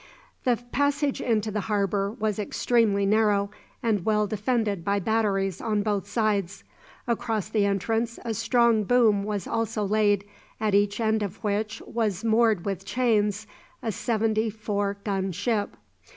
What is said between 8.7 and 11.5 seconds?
boom also was laid, at each end of